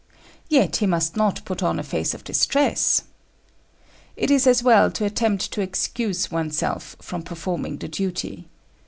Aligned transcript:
Yet 0.49 0.81
must 0.81 1.13
he 1.13 1.19
not 1.19 1.45
put 1.45 1.61
on 1.61 1.77
a 1.77 1.83
face 1.83 2.15
of 2.15 2.23
distress. 2.23 3.03
It 4.15 4.31
is 4.31 4.47
as 4.47 4.63
well 4.63 4.89
to 4.89 5.05
attempt 5.05 5.51
to 5.51 5.61
excuse 5.61 6.31
oneself 6.31 6.95
from 6.99 7.21
performing 7.21 7.77
the 7.77 7.87
duty. 7.87 8.47